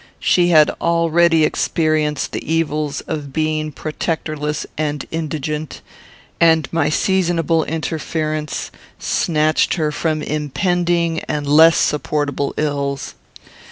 [0.19, 5.81] She had already experienced the evils of being protectorless and indigent,
[6.39, 13.13] and my seasonable interference snatched her from impending and less supportable ills.